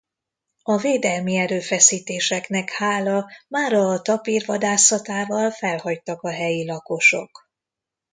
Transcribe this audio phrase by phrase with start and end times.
[0.63, 7.49] A védelmi erőfeszítéseknek hála mára a tapír vadászatával felhagytak a helyi lakosok.